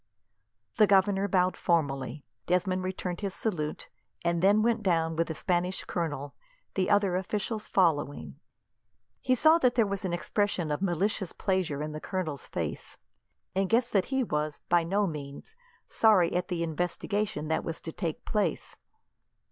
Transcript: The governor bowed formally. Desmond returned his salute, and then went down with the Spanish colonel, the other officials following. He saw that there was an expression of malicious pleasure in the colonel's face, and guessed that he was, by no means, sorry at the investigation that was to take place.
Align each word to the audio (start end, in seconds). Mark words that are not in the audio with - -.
The 0.77 0.87
governor 0.87 1.27
bowed 1.27 1.55
formally. 1.55 2.23
Desmond 2.47 2.81
returned 2.81 3.21
his 3.21 3.35
salute, 3.35 3.87
and 4.25 4.41
then 4.41 4.63
went 4.63 4.81
down 4.81 5.15
with 5.15 5.27
the 5.27 5.35
Spanish 5.35 5.83
colonel, 5.83 6.33
the 6.73 6.89
other 6.89 7.15
officials 7.15 7.67
following. 7.67 8.39
He 9.21 9.35
saw 9.35 9.59
that 9.59 9.75
there 9.75 9.85
was 9.85 10.03
an 10.03 10.11
expression 10.11 10.71
of 10.71 10.81
malicious 10.81 11.33
pleasure 11.33 11.83
in 11.83 11.91
the 11.91 12.01
colonel's 12.01 12.47
face, 12.47 12.97
and 13.53 13.69
guessed 13.69 13.93
that 13.93 14.05
he 14.05 14.23
was, 14.23 14.61
by 14.69 14.83
no 14.83 15.05
means, 15.05 15.53
sorry 15.87 16.33
at 16.33 16.47
the 16.47 16.63
investigation 16.63 17.47
that 17.49 17.63
was 17.63 17.79
to 17.81 17.91
take 17.91 18.25
place. 18.25 18.75